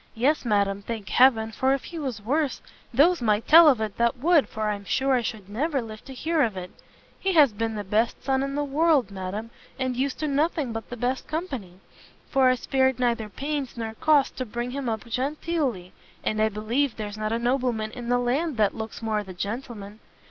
[0.15, 2.59] "Yes, madam, thank heaven, for if he was worse,
[2.91, 6.13] those might tell of it that would, for I'm sure I should never live to
[6.15, 6.71] hear of it.
[7.19, 10.89] He has been the best son in the world, madam, and used [to] nothing but
[10.89, 11.73] the best company,
[12.31, 15.91] for I spared neither pains nor cost to bring him up genteely,
[16.23, 19.99] and I believe there's not a nobleman in the land that looks more the gentleman.